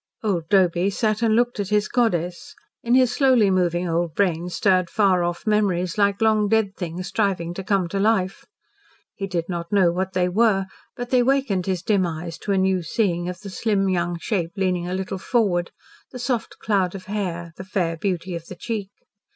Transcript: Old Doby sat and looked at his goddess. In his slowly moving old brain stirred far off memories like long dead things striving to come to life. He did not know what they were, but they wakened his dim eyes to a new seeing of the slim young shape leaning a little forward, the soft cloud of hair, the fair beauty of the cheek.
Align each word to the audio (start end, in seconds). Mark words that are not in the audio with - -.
Old 0.23 0.49
Doby 0.49 0.89
sat 0.89 1.21
and 1.21 1.35
looked 1.35 1.59
at 1.59 1.69
his 1.69 1.87
goddess. 1.87 2.55
In 2.81 2.95
his 2.95 3.11
slowly 3.13 3.51
moving 3.51 3.87
old 3.87 4.15
brain 4.15 4.49
stirred 4.49 4.89
far 4.89 5.23
off 5.23 5.45
memories 5.45 5.95
like 5.95 6.23
long 6.23 6.47
dead 6.47 6.75
things 6.75 7.09
striving 7.09 7.53
to 7.53 7.63
come 7.63 7.87
to 7.89 7.99
life. 7.99 8.43
He 9.13 9.27
did 9.27 9.47
not 9.47 9.71
know 9.71 9.91
what 9.91 10.13
they 10.13 10.27
were, 10.27 10.65
but 10.95 11.11
they 11.11 11.21
wakened 11.21 11.67
his 11.67 11.83
dim 11.83 12.07
eyes 12.07 12.39
to 12.39 12.51
a 12.51 12.57
new 12.57 12.81
seeing 12.81 13.29
of 13.29 13.41
the 13.41 13.51
slim 13.51 13.89
young 13.89 14.17
shape 14.17 14.53
leaning 14.55 14.87
a 14.87 14.95
little 14.95 15.19
forward, 15.19 15.69
the 16.11 16.17
soft 16.17 16.57
cloud 16.57 16.95
of 16.95 17.05
hair, 17.05 17.53
the 17.57 17.63
fair 17.63 17.95
beauty 17.95 18.33
of 18.33 18.47
the 18.47 18.55
cheek. 18.55 18.89